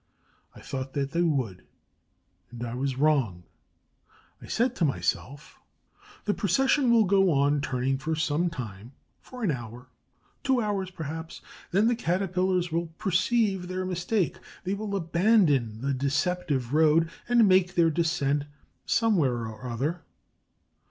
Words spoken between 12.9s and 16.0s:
perceive their mistake. They will abandon the